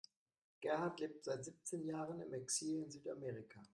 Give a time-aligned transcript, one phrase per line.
[0.61, 3.61] Gerhard lebt seit siebzehn Jahren im Exil in Südamerika.